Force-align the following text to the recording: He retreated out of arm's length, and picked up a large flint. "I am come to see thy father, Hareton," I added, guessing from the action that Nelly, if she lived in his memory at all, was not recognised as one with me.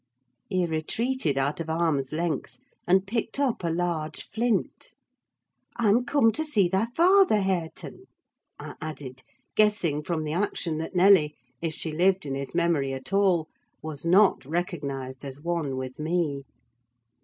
He 0.49 0.65
retreated 0.65 1.37
out 1.37 1.59
of 1.59 1.69
arm's 1.69 2.11
length, 2.11 2.57
and 2.87 3.05
picked 3.05 3.39
up 3.39 3.63
a 3.63 3.69
large 3.69 4.23
flint. 4.23 4.95
"I 5.77 5.89
am 5.89 6.05
come 6.05 6.31
to 6.31 6.43
see 6.43 6.67
thy 6.67 6.87
father, 6.95 7.39
Hareton," 7.39 8.05
I 8.57 8.73
added, 8.81 9.21
guessing 9.53 10.01
from 10.01 10.23
the 10.23 10.33
action 10.33 10.79
that 10.79 10.95
Nelly, 10.95 11.35
if 11.61 11.75
she 11.75 11.91
lived 11.91 12.25
in 12.25 12.33
his 12.33 12.55
memory 12.55 12.93
at 12.93 13.13
all, 13.13 13.47
was 13.83 14.03
not 14.03 14.43
recognised 14.43 15.23
as 15.23 15.39
one 15.39 15.77
with 15.77 15.99
me. 15.99 16.45